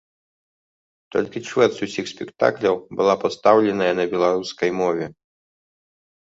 Толькі 1.15 1.41
чвэрць 1.49 1.81
усіх 1.87 2.05
спектакляў 2.13 2.75
была 3.03 3.15
пастаўленая 3.25 3.91
на 4.01 4.07
беларускай 4.15 4.69
мове. 4.81 5.05